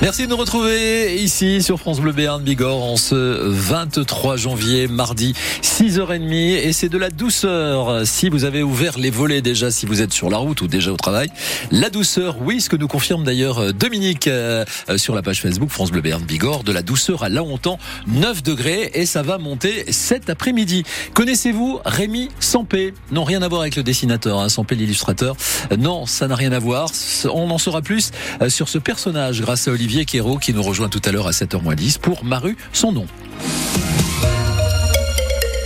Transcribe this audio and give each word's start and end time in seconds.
Merci 0.00 0.26
de 0.26 0.30
nous 0.30 0.36
retrouver 0.36 1.16
ici 1.20 1.60
sur 1.60 1.80
France 1.80 2.00
Bleu 2.00 2.12
Béarn 2.12 2.40
Bigorre 2.40 2.84
en 2.84 2.96
ce 2.96 3.14
23 3.14 4.36
janvier, 4.36 4.86
mardi, 4.86 5.34
6h30. 5.62 6.32
Et 6.32 6.72
c'est 6.72 6.88
de 6.88 6.98
la 6.98 7.10
douceur. 7.10 8.06
Si 8.06 8.28
vous 8.28 8.44
avez 8.44 8.62
ouvert 8.62 8.96
les 8.96 9.10
volets 9.10 9.42
déjà, 9.42 9.72
si 9.72 9.86
vous 9.86 10.00
êtes 10.00 10.12
sur 10.12 10.30
la 10.30 10.36
route 10.36 10.62
ou 10.62 10.68
déjà 10.68 10.92
au 10.92 10.96
travail, 10.96 11.30
la 11.72 11.90
douceur, 11.90 12.36
oui, 12.40 12.60
ce 12.60 12.70
que 12.70 12.76
nous 12.76 12.86
confirme 12.86 13.24
d'ailleurs 13.24 13.74
Dominique 13.74 14.28
euh, 14.28 14.64
sur 14.96 15.16
la 15.16 15.22
page 15.22 15.42
Facebook 15.42 15.70
France 15.70 15.90
Bleu 15.90 16.00
Béarn 16.00 16.22
Bigorre, 16.22 16.62
de 16.62 16.70
la 16.70 16.82
douceur 16.82 17.24
à 17.24 17.28
là 17.28 17.42
on 17.42 17.58
9 18.06 18.42
degrés 18.44 18.92
et 18.94 19.04
ça 19.04 19.22
va 19.22 19.38
monter 19.38 19.90
cet 19.90 20.30
après-midi. 20.30 20.84
Connaissez-vous 21.14 21.80
Rémi 21.84 22.28
Sampé? 22.38 22.94
Non, 23.10 23.24
rien 23.24 23.42
à 23.42 23.48
voir 23.48 23.62
avec 23.62 23.74
le 23.74 23.82
dessinateur, 23.82 24.38
hein, 24.38 24.48
Sampé 24.48 24.76
l'illustrateur. 24.76 25.36
Non, 25.76 26.06
ça 26.06 26.28
n'a 26.28 26.36
rien 26.36 26.52
à 26.52 26.60
voir. 26.60 26.88
On 27.24 27.50
en 27.50 27.58
saura 27.58 27.82
plus 27.82 28.12
euh, 28.40 28.48
sur 28.48 28.68
ce 28.68 28.78
personnage 28.78 29.40
grâce 29.40 29.66
à 29.66 29.72
Olivier 29.72 29.87
Olivier 29.88 30.04
Quérault 30.04 30.36
qui 30.36 30.52
nous 30.52 30.62
rejoint 30.62 30.90
tout 30.90 31.00
à 31.06 31.12
l'heure 31.12 31.26
à 31.26 31.30
7h10 31.30 31.98
pour 31.98 32.22
Maru, 32.22 32.58
son 32.74 32.92
nom. 32.92 33.06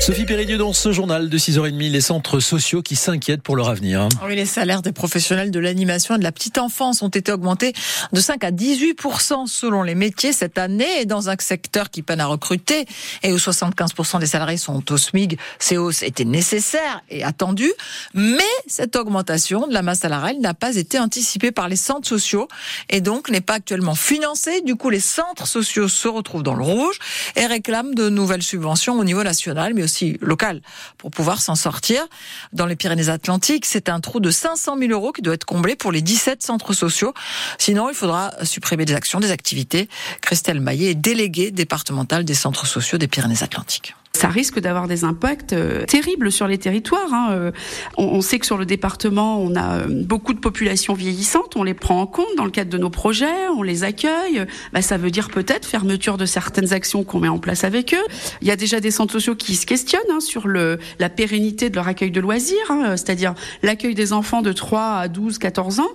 Sophie 0.03 0.25
Péridieu 0.25 0.59
dans 0.59 0.73
ce 0.73 0.91
journal 0.91 1.29
de 1.29 1.39
6h30, 1.39 1.93
les 1.93 2.01
centres 2.01 2.41
sociaux 2.41 2.83
qui 2.83 2.97
s'inquiètent 2.97 3.41
pour 3.41 3.55
leur 3.55 3.69
avenir. 3.69 4.09
Oui, 4.27 4.35
les 4.35 4.47
salaires 4.47 4.83
des 4.83 4.91
professionnels 4.91 5.53
de 5.53 5.61
l'animation 5.61 6.17
et 6.17 6.19
de 6.19 6.25
la 6.25 6.33
petite 6.33 6.59
enfance 6.59 7.03
ont 7.03 7.09
été 7.09 7.31
augmentés 7.31 7.73
de 8.13 8.21
5 8.21 8.43
à 8.43 8.51
18 8.51 8.99
selon 9.47 9.85
les 9.85 9.95
métiers 9.95 10.33
cette 10.33 10.59
année 10.59 10.89
et 11.01 11.07
dans 11.07 11.31
un 11.31 11.37
secteur 11.39 11.89
qui 11.89 12.03
peine 12.03 12.19
à 12.19 12.27
recruter 12.27 12.85
et 13.23 13.33
où 13.33 13.39
75 13.39 13.93
des 14.19 14.27
salariés 14.27 14.57
sont 14.57 14.93
au 14.93 14.97
SMIG. 14.97 15.39
Ces 15.61 15.77
hausses 15.77 16.03
étaient 16.03 16.25
nécessaires 16.25 17.01
et 17.09 17.23
attendues, 17.23 17.73
mais 18.13 18.43
cette 18.67 18.97
augmentation 18.97 19.69
de 19.69 19.73
la 19.73 19.83
masse 19.83 20.01
salariale 20.01 20.41
n'a 20.41 20.55
pas 20.55 20.75
été 20.75 20.99
anticipée 20.99 21.53
par 21.53 21.69
les 21.69 21.77
centres 21.77 22.09
sociaux 22.09 22.49
et 22.91 23.01
donc 23.01 23.31
n'est 23.31 23.41
pas 23.41 23.55
actuellement 23.55 23.95
financée. 23.95 24.63
Du 24.63 24.75
coup, 24.75 24.91
les 24.91 24.99
centres 24.99 25.47
sociaux 25.47 25.87
se 25.87 26.09
retrouvent 26.09 26.43
dans 26.43 26.57
le 26.57 26.65
rouge 26.65 26.99
et 27.37 27.47
réclament 27.47 27.95
de 27.95 28.09
nouvelles 28.09 28.43
subventions 28.43 28.99
au 28.99 29.05
niveau 29.05 29.23
national, 29.23 29.75
mais 29.75 29.92
local 30.21 30.61
pour 30.99 31.11
pouvoir 31.11 31.41
s'en 31.41 31.55
sortir. 31.55 32.07
Dans 32.53 32.67
les 32.67 32.77
Pyrénées-Atlantiques, 32.77 33.67
c'est 33.67 33.89
un 33.89 34.01
trou 34.01 34.21
de 34.21 34.31
500 34.31 34.79
000 34.79 34.93
euros 34.93 35.13
qui 35.13 35.23
doit 35.23 35.35
être 35.35 35.45
comblé 35.45 35.77
pour 35.77 35.93
les 35.93 36.03
17 36.03 36.43
centres 36.43 36.73
sociaux. 36.73 37.15
Sinon, 37.59 37.89
il 37.89 37.95
faudra 37.95 38.33
supprimer 38.45 38.85
des 38.85 38.95
actions, 38.95 39.21
des 39.21 39.31
activités. 39.31 39.89
Christelle 40.21 40.61
Maillet 40.61 40.91
est 40.91 40.95
déléguée 40.95 41.51
départementale 41.51 42.25
des 42.25 42.35
centres 42.35 42.67
sociaux 42.67 42.99
des 42.99 43.09
Pyrénées-Atlantiques 43.09 43.95
ça 44.23 44.29
risque 44.29 44.61
d'avoir 44.61 44.89
des 44.89 45.05
impacts 45.05 45.53
euh, 45.53 45.85
terribles 45.87 46.31
sur 46.31 46.47
les 46.47 46.59
territoires. 46.59 47.13
Hein. 47.13 47.29
Euh, 47.33 47.51
on, 47.97 48.21
sait 48.21 48.39
que 48.39 48.47
sur 48.47 48.59
le 48.59 48.67
département, 48.67 49.41
on 49.41 49.57
a 49.57 49.79
euh, 49.79 49.87
beaucoup 49.89 50.33
de 50.33 50.39
populations 50.39 50.95
vieillissantes, 50.95 51.57
on 51.57 51.65
les 51.65 51.75
prend 51.75 52.01
en 52.01 52.07
compte 52.07 52.37
dans 52.37 52.45
le 52.45 52.51
cadre 52.51 52.71
de 52.71 52.79
nos 52.79 52.91
projets, 52.91 53.49
on 53.57 53.63
les 53.63 53.85
accueille. 53.85 54.47
Bah, 54.73 54.83
ça 54.83 54.97
veut 54.97 55.11
dire 55.11 55.29
peut-être 55.29 55.67
fermeture 55.67 56.19
de 56.19 56.27
certaines 56.27 56.73
actions 56.73 57.05
qu'on 57.05 57.21
met 57.21 57.29
en 57.29 57.39
place 57.39 57.65
avec 57.65 57.95
eux. 57.95 58.05
Il 58.43 58.49
y 58.49 58.51
a 58.51 58.57
déjà 58.57 58.81
des 58.81 58.91
centres 58.91 59.13
sociaux 59.13 59.35
qui 59.35 59.57
se 59.57 59.67
questionnent 59.67 60.03
hein, 60.13 60.21
sur 60.21 60.47
le, 60.47 60.79
la 60.99 61.09
pérennité 61.09 61.71
de 61.71 61.75
leur 61.75 61.89
accueil 61.89 62.11
de 62.11 62.21
loisirs, 62.21 62.71
hein, 62.71 62.97
c'est-à-dire 62.97 63.35
l'accueil 63.63 63.95
des 63.95 64.13
enfants 64.13 64.43
de 64.43 64.53
3 64.53 64.99
à 64.99 65.09
12, 65.09 65.39
14 65.39 65.81
ans. 65.81 65.91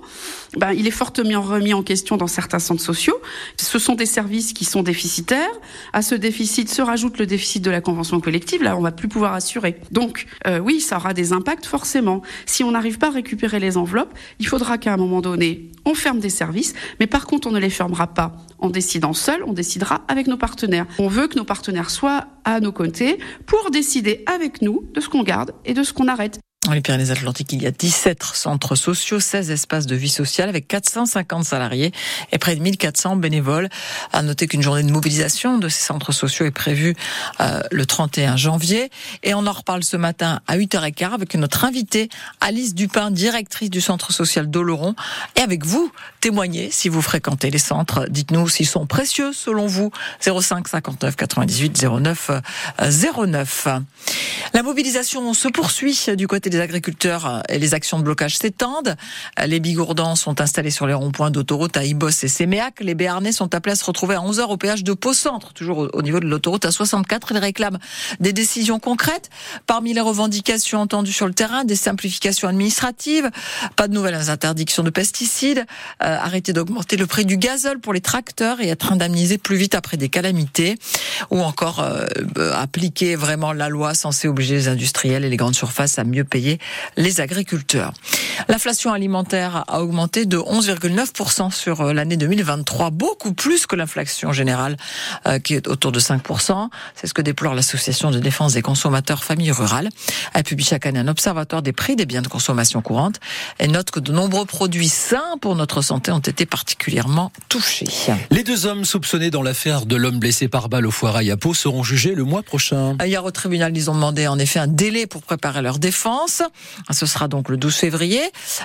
Bah, 0.57 0.73
il 0.73 0.87
est 0.87 0.91
fortement 0.91 1.41
remis 1.41 1.73
en 1.73 1.83
question 1.83 2.17
dans 2.17 2.27
certains 2.27 2.59
centres 2.59 2.83
sociaux. 2.83 3.21
Ce 3.57 3.79
sont 3.79 3.95
des 3.95 4.05
services 4.05 4.53
qui 4.53 4.65
sont 4.65 4.81
déficitaires. 4.83 5.47
À 5.93 6.01
ce 6.01 6.15
déficit 6.15 6.69
se 6.69 6.81
rajoute 6.81 7.19
le 7.19 7.25
déficit 7.25 7.63
de 7.63 7.71
la 7.71 7.79
convention 7.79 8.06
collective, 8.19 8.63
là, 8.63 8.77
on 8.77 8.81
va 8.81 8.91
plus 8.91 9.07
pouvoir 9.07 9.33
assurer. 9.33 9.79
Donc, 9.91 10.25
euh, 10.45 10.59
oui, 10.59 10.79
ça 10.79 10.97
aura 10.97 11.13
des 11.13 11.33
impacts 11.33 11.65
forcément. 11.65 12.21
Si 12.45 12.63
on 12.63 12.71
n'arrive 12.71 12.97
pas 12.97 13.07
à 13.07 13.11
récupérer 13.11 13.59
les 13.59 13.77
enveloppes, 13.77 14.13
il 14.39 14.47
faudra 14.47 14.77
qu'à 14.77 14.93
un 14.93 14.97
moment 14.97 15.21
donné, 15.21 15.71
on 15.85 15.93
ferme 15.93 16.19
des 16.19 16.29
services, 16.29 16.73
mais 16.99 17.07
par 17.07 17.25
contre, 17.27 17.47
on 17.47 17.51
ne 17.51 17.59
les 17.59 17.69
fermera 17.69 18.07
pas 18.07 18.35
en 18.59 18.69
décidant 18.69 19.13
seul, 19.13 19.43
on 19.45 19.53
décidera 19.53 20.01
avec 20.07 20.27
nos 20.27 20.37
partenaires. 20.37 20.85
On 20.99 21.07
veut 21.07 21.27
que 21.27 21.37
nos 21.37 21.45
partenaires 21.45 21.89
soient 21.89 22.25
à 22.43 22.59
nos 22.59 22.71
côtés 22.71 23.19
pour 23.45 23.71
décider 23.71 24.23
avec 24.25 24.61
nous 24.61 24.83
de 24.93 25.01
ce 25.01 25.09
qu'on 25.09 25.23
garde 25.23 25.53
et 25.65 25.73
de 25.73 25.83
ce 25.83 25.93
qu'on 25.93 26.07
arrête. 26.07 26.39
Dans 26.67 26.73
les 26.73 26.81
Pyrénées-Atlantiques, 26.81 27.53
il 27.53 27.63
y 27.63 27.65
a 27.65 27.71
17 27.71 28.21
centres 28.21 28.75
sociaux, 28.75 29.21
16 29.21 29.51
espaces 29.51 29.85
de 29.85 29.95
vie 29.95 30.09
sociale 30.09 30.49
avec 30.49 30.67
450 30.67 31.45
salariés 31.45 31.93
et 32.33 32.37
près 32.39 32.57
de 32.57 32.61
1400 32.61 33.15
bénévoles. 33.15 33.69
À 34.11 34.21
noter 34.21 34.47
qu'une 34.47 34.61
journée 34.61 34.83
de 34.83 34.91
mobilisation 34.91 35.59
de 35.59 35.69
ces 35.69 35.85
centres 35.85 36.11
sociaux 36.11 36.45
est 36.45 36.51
prévue 36.51 36.93
euh, 37.39 37.61
le 37.71 37.85
31 37.85 38.35
janvier. 38.35 38.91
Et 39.23 39.33
on 39.33 39.47
en 39.47 39.51
reparle 39.53 39.85
ce 39.85 39.95
matin 39.95 40.41
à 40.45 40.57
8h15 40.57 41.13
avec 41.13 41.35
notre 41.35 41.63
invitée 41.63 42.09
Alice 42.41 42.75
Dupin, 42.75 43.11
directrice 43.11 43.69
du 43.69 43.79
centre 43.79 44.11
social 44.11 44.49
d'Oloron. 44.49 44.93
Et 45.37 45.39
avec 45.39 45.65
vous, 45.65 45.89
témoignez 46.19 46.69
si 46.69 46.89
vous 46.89 47.01
fréquentez 47.01 47.49
les 47.49 47.59
centres. 47.59 48.07
Dites-nous 48.09 48.49
s'ils 48.49 48.67
sont 48.67 48.87
précieux 48.87 49.31
selon 49.31 49.67
vous. 49.67 49.89
05 50.19 50.67
59 50.67 51.15
98 51.15 51.85
09 52.01 52.31
09. 52.91 53.67
La 54.53 54.63
mobilisation 54.63 55.33
se 55.33 55.47
poursuit 55.47 55.97
du 56.17 56.27
côté 56.27 56.49
des 56.49 56.56
les 56.57 56.63
agriculteurs 56.63 57.43
et 57.49 57.59
les 57.59 57.73
actions 57.73 57.99
de 57.99 58.03
blocage 58.03 58.37
s'étendent. 58.37 58.95
Les 59.45 59.59
bigourdans 59.59 60.15
sont 60.15 60.41
installés 60.41 60.71
sur 60.71 60.87
les 60.87 60.93
ronds-points 60.93 61.29
d'autoroute 61.29 61.77
à 61.77 61.85
Ibos 61.85 62.09
et 62.09 62.27
Séméac. 62.27 62.79
Les 62.81 62.95
Béarnais 62.95 63.31
sont 63.31 63.53
appelés 63.53 63.73
à 63.73 63.75
se 63.75 63.85
retrouver 63.85 64.15
à 64.15 64.19
11h 64.19 64.41
au 64.49 64.57
péage 64.57 64.83
de 64.83 64.93
Pau-Centre, 64.93 65.53
toujours 65.53 65.89
au 65.93 66.01
niveau 66.01 66.19
de 66.19 66.25
l'autoroute 66.25 66.65
à 66.65 66.71
64. 66.71 67.31
Ils 67.31 67.37
réclament 67.37 67.77
des 68.19 68.33
décisions 68.33 68.79
concrètes. 68.79 69.29
Parmi 69.67 69.93
les 69.93 70.01
revendications 70.01 70.79
entendues 70.79 71.13
sur 71.13 71.27
le 71.27 71.33
terrain, 71.33 71.63
des 71.63 71.75
simplifications 71.75 72.47
administratives, 72.47 73.29
pas 73.75 73.87
de 73.87 73.93
nouvelles 73.93 74.29
interdictions 74.29 74.83
de 74.83 74.89
pesticides, 74.89 75.65
euh, 76.03 76.17
arrêter 76.17 76.53
d'augmenter 76.53 76.97
le 76.97 77.05
prix 77.05 77.25
du 77.25 77.37
gazole 77.37 77.79
pour 77.79 77.93
les 77.93 78.01
tracteurs 78.01 78.61
et 78.61 78.69
être 78.69 78.91
indemnisés 78.91 79.37
plus 79.37 79.57
vite 79.57 79.75
après 79.75 79.97
des 79.97 80.09
calamités, 80.09 80.75
ou 81.29 81.39
encore 81.41 81.81
euh, 81.81 82.07
appliquer 82.55 83.15
vraiment 83.15 83.53
la 83.53 83.69
loi 83.69 83.93
censée 83.93 84.27
obliger 84.27 84.55
les 84.55 84.67
industriels 84.67 85.23
et 85.23 85.29
les 85.29 85.37
grandes 85.37 85.55
surfaces 85.55 85.99
à 85.99 86.03
mieux 86.03 86.23
payer 86.23 86.46
les 86.95 87.21
agriculteurs. 87.21 87.93
L'inflation 88.47 88.93
alimentaire 88.93 89.65
a 89.67 89.81
augmenté 89.81 90.25
de 90.25 90.37
11,9% 90.37 91.51
sur 91.51 91.81
euh, 91.81 91.93
l'année 91.93 92.17
2023, 92.17 92.91
beaucoup 92.91 93.33
plus 93.33 93.65
que 93.65 93.75
l'inflation 93.75 94.31
générale 94.31 94.77
euh, 95.25 95.39
qui 95.39 95.55
est 95.55 95.67
autour 95.67 95.91
de 95.91 95.99
5%. 95.99 96.69
C'est 96.95 97.07
ce 97.07 97.13
que 97.13 97.21
déplore 97.21 97.55
l'association 97.55 98.11
de 98.11 98.19
défense 98.19 98.53
des 98.53 98.61
consommateurs 98.61 99.23
familles 99.23 99.51
rurales. 99.51 99.89
Elle 100.33 100.43
publie 100.43 100.65
chaque 100.65 100.85
année 100.85 100.99
un 100.99 101.07
observatoire 101.07 101.61
des 101.61 101.73
prix 101.73 101.95
des 101.95 102.05
biens 102.05 102.21
de 102.21 102.27
consommation 102.27 102.81
courante 102.81 103.19
et 103.59 103.67
note 103.67 103.91
que 103.91 103.99
de 103.99 104.11
nombreux 104.11 104.45
produits 104.45 104.89
sains 104.89 105.37
pour 105.41 105.55
notre 105.55 105.81
santé 105.81 106.11
ont 106.11 106.19
été 106.19 106.45
particulièrement 106.45 107.31
touchés. 107.49 107.87
Les 108.31 108.43
deux 108.43 108.65
hommes 108.65 108.85
soupçonnés 108.85 109.31
dans 109.31 109.41
l'affaire 109.41 109.85
de 109.85 109.95
l'homme 109.95 110.19
blessé 110.19 110.47
par 110.47 110.69
balle 110.69 110.85
au 110.85 110.91
foirail 110.91 111.31
à 111.31 111.37
Pau 111.37 111.53
seront 111.53 111.83
jugés 111.83 112.13
le 112.13 112.23
mois 112.23 112.43
prochain. 112.43 112.95
Hier 113.03 113.23
au 113.23 113.31
tribunal, 113.31 113.75
ils 113.75 113.89
ont 113.89 113.95
demandé 113.95 114.27
en 114.27 114.39
effet 114.39 114.59
un 114.59 114.67
délai 114.67 115.07
pour 115.07 115.23
préparer 115.23 115.61
leur 115.61 115.79
défense. 115.79 116.36
Ce 116.91 117.05
sera 117.05 117.27
donc 117.27 117.49
le 117.49 117.57
12 117.57 117.73
février. 117.75 118.21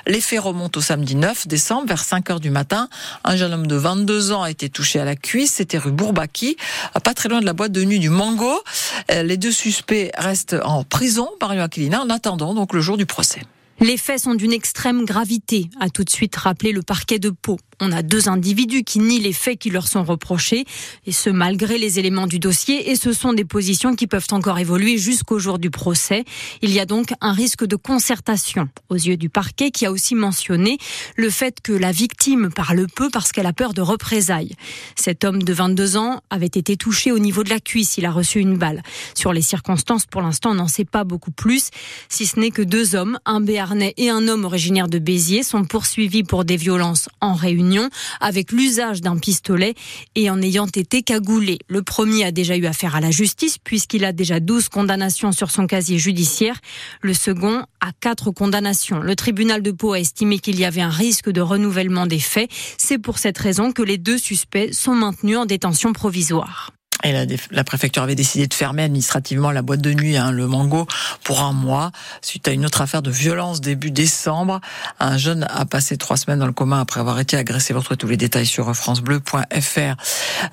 Les 0.06 0.20
faits 0.20 0.40
remontent 0.40 0.78
au 0.78 0.82
samedi 0.82 1.14
9 1.14 1.46
décembre 1.46 1.86
vers 1.86 2.02
5 2.02 2.30
heures 2.30 2.40
du 2.40 2.50
matin. 2.50 2.88
Un 3.24 3.36
jeune 3.36 3.52
homme 3.52 3.66
de 3.66 3.76
22 3.76 4.32
ans 4.32 4.42
a 4.42 4.50
été 4.50 4.68
touché 4.68 4.98
à 4.98 5.04
la 5.04 5.16
cuisse. 5.16 5.54
C'était 5.54 5.78
rue 5.78 5.92
Bourbaki, 5.92 6.56
pas 7.02 7.14
très 7.14 7.28
loin 7.28 7.40
de 7.40 7.46
la 7.46 7.52
boîte 7.52 7.72
de 7.72 7.84
nuit 7.84 7.98
du 7.98 8.10
Mango. 8.10 8.62
Euh, 9.10 9.22
les 9.22 9.36
deux 9.36 9.52
suspects 9.52 10.10
restent 10.16 10.56
en 10.64 10.84
prison 10.84 11.28
par 11.40 11.50
Aquilina 11.50 12.02
en 12.02 12.10
attendant 12.10 12.54
donc 12.54 12.72
le 12.72 12.80
jour 12.80 12.96
du 12.96 13.06
procès. 13.06 13.42
Les 13.80 13.96
faits 13.96 14.20
sont 14.20 14.34
d'une 14.34 14.52
extrême 14.52 15.04
gravité, 15.04 15.68
a 15.80 15.88
tout 15.88 16.04
de 16.04 16.10
suite 16.10 16.36
rappelé 16.36 16.72
le 16.72 16.82
parquet 16.82 17.18
de 17.18 17.30
Pau. 17.30 17.58
On 17.84 17.90
a 17.90 18.02
deux 18.02 18.28
individus 18.28 18.84
qui 18.84 19.00
nient 19.00 19.18
les 19.18 19.32
faits 19.32 19.58
qui 19.58 19.68
leur 19.68 19.88
sont 19.88 20.04
reprochés, 20.04 20.66
et 21.04 21.10
ce 21.10 21.30
malgré 21.30 21.78
les 21.78 21.98
éléments 21.98 22.28
du 22.28 22.38
dossier, 22.38 22.92
et 22.92 22.94
ce 22.94 23.12
sont 23.12 23.32
des 23.32 23.44
positions 23.44 23.96
qui 23.96 24.06
peuvent 24.06 24.28
encore 24.30 24.60
évoluer 24.60 24.98
jusqu'au 24.98 25.40
jour 25.40 25.58
du 25.58 25.68
procès. 25.68 26.24
Il 26.60 26.70
y 26.70 26.78
a 26.78 26.86
donc 26.86 27.12
un 27.20 27.32
risque 27.32 27.66
de 27.66 27.74
concertation 27.74 28.68
aux 28.88 28.94
yeux 28.94 29.16
du 29.16 29.28
parquet 29.28 29.72
qui 29.72 29.84
a 29.84 29.90
aussi 29.90 30.14
mentionné 30.14 30.78
le 31.16 31.28
fait 31.28 31.56
que 31.60 31.72
la 31.72 31.90
victime 31.90 32.52
parle 32.54 32.86
peu 32.86 33.10
parce 33.10 33.32
qu'elle 33.32 33.46
a 33.46 33.52
peur 33.52 33.74
de 33.74 33.80
représailles. 33.80 34.54
Cet 34.94 35.24
homme 35.24 35.42
de 35.42 35.52
22 35.52 35.96
ans 35.96 36.20
avait 36.30 36.46
été 36.46 36.76
touché 36.76 37.10
au 37.10 37.18
niveau 37.18 37.42
de 37.42 37.50
la 37.50 37.58
cuisse, 37.58 37.98
il 37.98 38.06
a 38.06 38.12
reçu 38.12 38.38
une 38.38 38.58
balle. 38.58 38.84
Sur 39.14 39.32
les 39.32 39.42
circonstances, 39.42 40.06
pour 40.06 40.22
l'instant, 40.22 40.52
on 40.52 40.54
n'en 40.54 40.68
sait 40.68 40.84
pas 40.84 41.02
beaucoup 41.02 41.32
plus, 41.32 41.70
si 42.08 42.26
ce 42.26 42.38
n'est 42.38 42.52
que 42.52 42.62
deux 42.62 42.94
hommes, 42.94 43.18
un 43.26 43.40
Béarnais 43.40 43.94
et 43.96 44.08
un 44.08 44.28
homme 44.28 44.44
originaire 44.44 44.86
de 44.86 45.00
Béziers, 45.00 45.42
sont 45.42 45.64
poursuivis 45.64 46.22
pour 46.22 46.44
des 46.44 46.56
violences 46.56 47.08
en 47.20 47.34
réunion 47.34 47.71
avec 48.20 48.52
l'usage 48.52 49.00
d'un 49.00 49.16
pistolet 49.16 49.74
et 50.14 50.30
en 50.30 50.40
ayant 50.42 50.66
été 50.66 51.02
cagoulé. 51.02 51.58
Le 51.68 51.82
premier 51.82 52.24
a 52.24 52.32
déjà 52.32 52.56
eu 52.56 52.66
affaire 52.66 52.96
à 52.96 53.00
la 53.00 53.10
justice 53.10 53.58
puisqu'il 53.58 54.04
a 54.04 54.12
déjà 54.12 54.40
12 54.40 54.68
condamnations 54.68 55.32
sur 55.32 55.50
son 55.50 55.66
casier 55.66 55.98
judiciaire. 55.98 56.60
Le 57.00 57.14
second 57.14 57.64
a 57.80 57.92
4 58.00 58.30
condamnations. 58.30 59.00
Le 59.00 59.16
tribunal 59.16 59.62
de 59.62 59.70
Pau 59.70 59.92
a 59.92 60.00
estimé 60.00 60.38
qu'il 60.38 60.58
y 60.58 60.64
avait 60.64 60.80
un 60.80 60.90
risque 60.90 61.30
de 61.30 61.40
renouvellement 61.40 62.06
des 62.06 62.20
faits. 62.20 62.50
C'est 62.78 62.98
pour 62.98 63.18
cette 63.18 63.38
raison 63.38 63.72
que 63.72 63.82
les 63.82 63.98
deux 63.98 64.18
suspects 64.18 64.72
sont 64.72 64.94
maintenus 64.94 65.38
en 65.38 65.46
détention 65.46 65.92
provisoire. 65.92 66.72
Et 67.04 67.12
la, 67.12 67.24
la, 67.50 67.64
préfecture 67.64 68.02
avait 68.02 68.14
décidé 68.14 68.46
de 68.46 68.54
fermer 68.54 68.84
administrativement 68.84 69.50
la 69.50 69.62
boîte 69.62 69.80
de 69.80 69.92
nuit, 69.92 70.16
hein, 70.16 70.30
le 70.30 70.46
Mango, 70.46 70.86
pour 71.24 71.40
un 71.40 71.52
mois, 71.52 71.90
suite 72.20 72.46
à 72.48 72.52
une 72.52 72.64
autre 72.64 72.80
affaire 72.80 73.02
de 73.02 73.10
violence 73.10 73.60
début 73.60 73.90
décembre. 73.90 74.60
Un 75.00 75.16
jeune 75.18 75.46
a 75.50 75.64
passé 75.64 75.96
trois 75.96 76.16
semaines 76.16 76.38
dans 76.38 76.46
le 76.46 76.52
coma 76.52 76.80
après 76.80 77.00
avoir 77.00 77.18
été 77.18 77.36
agressé. 77.36 77.72
Vous 77.72 77.80
retrouvez 77.80 77.98
tous 77.98 78.08
les 78.08 78.16
détails 78.16 78.46
sur 78.46 78.74
francebleu.fr. 78.74 79.96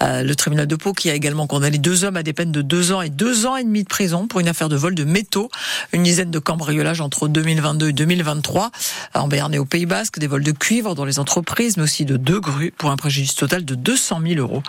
Euh, 0.02 0.24
le 0.24 0.36
tribunal 0.36 0.68
de 0.68 0.76
Pau 0.76 0.94
qui 0.94 1.10
a 1.10 1.14
également 1.14 1.48
condamné 1.48 1.78
deux 1.78 2.04
hommes 2.04 2.18
à 2.18 2.24
des 2.24 2.34
peines 2.34 2.52
de 2.52 2.62
deux 2.62 2.92
ans 2.92 3.02
et 3.02 3.10
deux 3.10 3.46
ans 3.46 3.56
et 3.56 3.64
demi 3.64 3.84
de 3.84 3.88
prison 3.88 4.28
pour 4.28 4.40
une 4.40 4.48
affaire 4.48 4.70
de 4.70 4.76
vol 4.76 4.96
de 4.96 5.04
métaux. 5.04 5.50
Une 5.94 6.04
dizaine 6.04 6.32
de 6.32 6.40
cambriolages 6.40 7.02
entre 7.02 7.28
2022 7.28 7.90
et 7.90 7.94
2023 7.94 8.72
en 9.14 9.28
Béarn 9.28 9.56
au 9.58 9.66
Pays 9.66 9.86
Basque, 9.86 10.20
des 10.20 10.28
vols 10.28 10.44
de 10.44 10.52
cuivre 10.52 10.96
dans 10.96 11.06
les 11.06 11.20
entreprises, 11.20 11.78
mais 11.78 11.84
aussi 11.84 12.06
de 12.06 12.18
deux 12.18 12.40
grues 12.40 12.74
pour 12.78 12.92
un 12.92 12.98
préjudice 12.98 13.36
total 13.36 13.66
de 13.66 13.76
200 13.76 14.22
000 14.26 14.40
euros. 14.40 14.64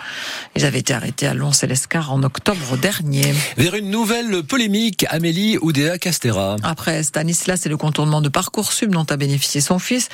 Ils 0.55 0.65
avaient 0.65 0.79
été 0.79 0.93
arrêtés 0.93 1.27
à 1.27 1.33
Lons 1.33 1.51
l'Escar 1.71 2.11
en 2.11 2.21
octobre 2.23 2.75
dernier. 2.75 3.33
Vers 3.55 3.75
une 3.75 3.89
nouvelle 3.89 4.43
polémique, 4.43 5.05
Amélie 5.07 5.57
Oudéa 5.61 5.97
Castera. 5.97 6.57
Après 6.63 7.01
Stanislas 7.01 7.65
et 7.65 7.69
le 7.69 7.77
contournement 7.77 8.19
de 8.19 8.27
Parcoursup 8.27 8.89
dont 8.89 9.05
a 9.09 9.15
bénéficié 9.15 9.61
son 9.61 9.79
fils, 9.79 10.09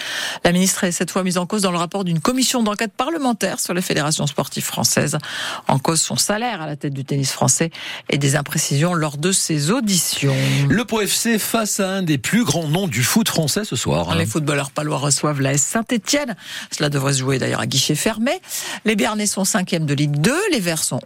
la 0.45 0.51
ministre 0.51 0.83
est 0.83 0.91
cette 0.91 1.09
fois 1.09 1.23
mise 1.23 1.39
en 1.39 1.47
cause 1.47 1.63
dans 1.63 1.71
le 1.71 1.79
rapport 1.79 2.03
d'une 2.03 2.19
commission 2.19 2.61
d'enquête 2.61 2.93
parlementaire 2.95 3.59
sur 3.59 3.73
les 3.73 3.81
fédérations 3.81 4.27
sportives 4.27 4.65
françaises. 4.65 5.17
En 5.67 5.79
cause 5.79 5.99
son 5.99 6.15
salaire 6.15 6.61
à 6.61 6.67
la 6.67 6.75
tête 6.75 6.93
du 6.93 7.03
tennis 7.03 7.31
français 7.31 7.71
et 8.11 8.19
des 8.19 8.35
imprécisions 8.35 8.93
lors 8.93 9.17
de 9.17 9.31
ses 9.31 9.71
auditions. 9.71 10.37
Le 10.69 10.85
POFC 10.85 11.39
face 11.39 11.79
à 11.79 11.89
un 11.89 12.03
des 12.03 12.19
plus 12.19 12.43
grands 12.43 12.67
noms 12.67 12.87
du 12.87 13.01
foot 13.01 13.27
français 13.27 13.65
ce 13.65 13.75
soir. 13.75 14.13
Les 14.13 14.27
footballeurs 14.27 14.69
palois 14.69 14.99
reçoivent 14.99 15.41
la 15.41 15.53
S 15.53 15.63
Saint-Etienne. 15.63 16.35
Cela 16.69 16.89
devrait 16.89 17.13
se 17.13 17.19
jouer 17.21 17.39
d'ailleurs 17.39 17.61
à 17.61 17.65
guichet 17.65 17.95
fermé. 17.95 18.33
Les 18.85 18.95
Béarnais 18.95 19.25
sont 19.25 19.43
cinquième 19.43 19.87
de 19.87 19.95
Ligue 19.95 20.21
2, 20.21 20.35
les 20.51 20.59
Verts 20.59 20.83
sont 20.83 20.99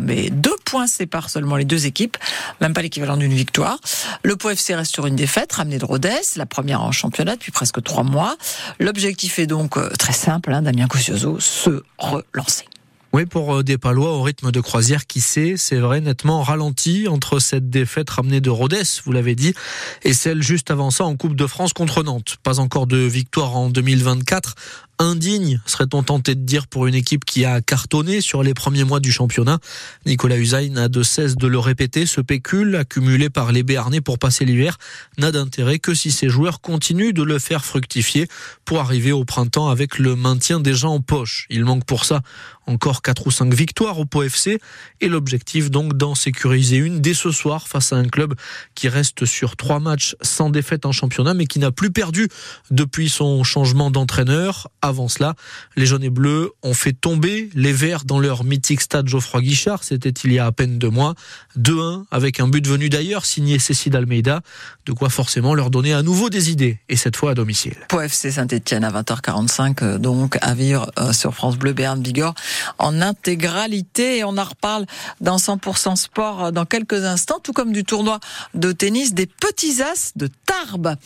mais 0.00 0.30
deux 0.30 0.56
points 0.64 0.86
séparent 0.86 1.30
seulement 1.30 1.56
les 1.56 1.64
deux 1.64 1.86
équipes, 1.86 2.16
même 2.60 2.74
pas 2.74 2.82
l'équivalent 2.82 3.16
d'une 3.16 3.34
victoire. 3.34 3.78
Le 4.22 4.36
Pau 4.36 4.50
FC 4.50 4.74
reste 4.74 4.92
sur 4.92 5.06
une 5.06 5.16
défaite, 5.16 5.52
ramenée 5.52 5.78
de 5.78 5.84
Rodez, 5.84 6.20
la 6.36 6.46
première 6.46 6.82
en 6.82 6.92
championnat 6.92 7.36
depuis 7.36 7.52
presque 7.52 7.82
trois 7.82 8.02
mois. 8.02 8.36
L'objectif 8.78 9.38
est 9.38 9.46
donc 9.46 9.76
euh, 9.76 9.88
très 9.98 10.12
simple, 10.12 10.52
hein, 10.52 10.62
Damien 10.62 10.86
Cossioso, 10.86 11.38
se 11.40 11.82
relancer. 11.98 12.66
Oui, 13.14 13.26
pour 13.26 13.54
euh, 13.54 13.62
des 13.62 13.78
Palois 13.78 14.10
au 14.10 14.22
rythme 14.22 14.50
de 14.50 14.60
croisière 14.60 15.06
qui 15.06 15.20
sait, 15.20 15.54
c'est 15.56 15.76
vrai, 15.76 16.00
nettement 16.00 16.42
ralenti 16.42 17.06
entre 17.06 17.38
cette 17.38 17.70
défaite 17.70 18.10
ramenée 18.10 18.40
de 18.40 18.50
Rodez, 18.50 18.82
vous 19.04 19.12
l'avez 19.12 19.36
dit, 19.36 19.54
et 20.02 20.12
celle 20.12 20.42
juste 20.42 20.72
avant 20.72 20.90
ça 20.90 21.04
en 21.04 21.14
Coupe 21.14 21.36
de 21.36 21.46
France 21.46 21.72
contre 21.72 22.02
Nantes. 22.02 22.38
Pas 22.42 22.58
encore 22.58 22.88
de 22.88 22.96
victoire 22.96 23.56
en 23.56 23.70
2024 23.70 24.56
indigne, 24.98 25.60
serait-on 25.66 26.02
tenté 26.02 26.34
de 26.34 26.40
dire, 26.40 26.66
pour 26.66 26.86
une 26.86 26.94
équipe 26.94 27.24
qui 27.24 27.44
a 27.44 27.60
cartonné 27.60 28.20
sur 28.20 28.42
les 28.42 28.54
premiers 28.54 28.84
mois 28.84 29.00
du 29.00 29.12
championnat. 29.12 29.58
Nicolas 30.06 30.36
Usain 30.36 30.68
n'a 30.68 30.88
de 30.88 31.02
cesse 31.02 31.36
de 31.36 31.46
le 31.46 31.58
répéter, 31.58 32.06
ce 32.06 32.20
pécule 32.20 32.76
accumulé 32.76 33.30
par 33.30 33.52
les 33.52 33.62
Béarnais 33.62 34.00
pour 34.00 34.18
passer 34.18 34.44
l'hiver 34.44 34.78
n'a 35.18 35.32
d'intérêt 35.32 35.78
que 35.78 35.94
si 35.94 36.10
ces 36.10 36.28
joueurs 36.28 36.60
continuent 36.60 37.12
de 37.12 37.22
le 37.22 37.38
faire 37.38 37.64
fructifier 37.64 38.28
pour 38.64 38.80
arriver 38.80 39.12
au 39.12 39.24
printemps 39.24 39.68
avec 39.68 39.98
le 39.98 40.16
maintien 40.16 40.60
déjà 40.60 40.88
en 40.88 41.00
poche. 41.00 41.46
Il 41.50 41.64
manque 41.64 41.84
pour 41.84 42.04
ça 42.04 42.22
encore 42.66 43.02
4 43.02 43.26
ou 43.26 43.30
5 43.30 43.52
victoires 43.52 43.98
au 43.98 44.04
POFC 44.06 44.58
et 45.00 45.08
l'objectif 45.08 45.70
donc 45.70 45.94
d'en 45.96 46.14
sécuriser 46.14 46.76
une 46.76 47.00
dès 47.00 47.14
ce 47.14 47.30
soir 47.30 47.68
face 47.68 47.92
à 47.92 47.96
un 47.96 48.08
club 48.08 48.34
qui 48.74 48.88
reste 48.88 49.24
sur 49.26 49.56
trois 49.56 49.80
matchs 49.80 50.16
sans 50.22 50.50
défaite 50.50 50.86
en 50.86 50.92
championnat 50.92 51.34
mais 51.34 51.46
qui 51.46 51.58
n'a 51.58 51.72
plus 51.72 51.90
perdu 51.90 52.28
depuis 52.70 53.08
son 53.08 53.44
changement 53.44 53.90
d'entraîneur 53.90 54.68
avant 54.84 55.08
cela, 55.08 55.34
les 55.76 55.86
jaunes 55.86 56.04
et 56.04 56.10
bleus 56.10 56.52
ont 56.62 56.74
fait 56.74 56.92
tomber 56.92 57.48
les 57.54 57.72
verts 57.72 58.04
dans 58.04 58.18
leur 58.18 58.44
mythique 58.44 58.82
stade 58.82 59.08
Geoffroy 59.08 59.40
Guichard. 59.40 59.82
C'était 59.82 60.10
il 60.10 60.32
y 60.32 60.38
a 60.38 60.46
à 60.46 60.52
peine 60.52 60.78
deux 60.78 60.90
mois. 60.90 61.14
2-1 61.58 62.04
avec 62.10 62.40
un 62.40 62.48
but 62.48 62.66
venu 62.66 62.88
d'ailleurs 62.88 63.24
signé 63.24 63.58
Cécile 63.58 63.96
Almeida. 63.96 64.42
De 64.86 64.92
quoi 64.92 65.08
forcément 65.08 65.54
leur 65.54 65.70
donner 65.70 65.94
à 65.94 66.02
nouveau 66.02 66.28
des 66.28 66.50
idées. 66.50 66.78
Et 66.88 66.96
cette 66.96 67.16
fois 67.16 67.30
à 67.30 67.34
domicile. 67.34 67.74
Pour 67.88 68.02
FC 68.02 68.30
Saint-Etienne 68.30 68.84
à 68.84 68.90
20h45, 68.90 69.82
euh, 69.82 69.98
donc 69.98 70.36
à 70.42 70.54
vivre 70.54 70.90
euh, 70.98 71.12
sur 71.12 71.34
France 71.34 71.56
Bleu 71.56 71.72
Béarn 71.72 72.00
Bigorre 72.00 72.34
en 72.78 73.00
intégralité. 73.00 74.18
Et 74.18 74.24
on 74.24 74.36
en 74.36 74.44
reparle 74.44 74.84
dans 75.20 75.36
100% 75.36 75.96
sport 75.96 76.44
euh, 76.44 76.50
dans 76.50 76.66
quelques 76.66 77.04
instants, 77.04 77.40
tout 77.42 77.52
comme 77.52 77.72
du 77.72 77.84
tournoi 77.84 78.20
de 78.54 78.72
tennis 78.72 79.14
des 79.14 79.26
petits 79.26 79.82
as 79.82 80.12
de 80.16 80.28
Tarbes. 80.46 80.96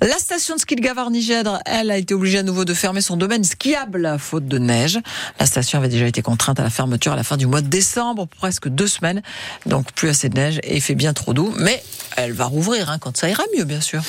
La 0.00 0.18
station 0.18 0.54
de 0.56 0.60
ski 0.60 0.76
de 0.76 0.80
Gavarnie-Gèdre, 0.80 1.58
elle 1.66 1.90
a 1.90 1.98
été 1.98 2.14
obligée 2.14 2.38
à 2.38 2.42
nouveau 2.42 2.64
de 2.64 2.74
fermer 2.74 3.00
son 3.00 3.09
son 3.10 3.16
domaine 3.16 3.42
skiable 3.42 4.16
faute 4.20 4.46
de 4.46 4.58
neige. 4.58 5.00
La 5.40 5.46
station 5.46 5.78
avait 5.78 5.88
déjà 5.88 6.06
été 6.06 6.22
contrainte 6.22 6.60
à 6.60 6.62
la 6.62 6.70
fermeture 6.70 7.12
à 7.12 7.16
la 7.16 7.24
fin 7.24 7.36
du 7.36 7.46
mois 7.46 7.60
de 7.60 7.66
décembre, 7.66 8.28
presque 8.28 8.68
deux 8.68 8.86
semaines. 8.86 9.20
Donc 9.66 9.90
plus 9.92 10.08
assez 10.08 10.28
de 10.28 10.36
neige 10.36 10.60
et 10.62 10.76
il 10.76 10.80
fait 10.80 10.94
bien 10.94 11.12
trop 11.12 11.34
doux. 11.34 11.52
Mais 11.58 11.82
elle 12.16 12.32
va 12.32 12.44
rouvrir 12.44 12.88
hein, 12.88 12.98
quand 13.00 13.16
ça 13.16 13.28
ira 13.28 13.42
mieux, 13.56 13.64
bien 13.64 13.80
sûr. 13.80 14.00